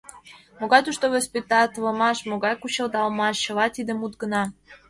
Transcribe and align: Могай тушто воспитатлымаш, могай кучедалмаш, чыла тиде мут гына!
Могай 0.59 0.81
тушто 0.85 1.05
воспитатлымаш, 1.15 2.17
могай 2.29 2.53
кучедалмаш, 2.57 3.35
чыла 3.43 3.65
тиде 3.75 3.93
мут 3.95 4.13
гына! 4.21 4.43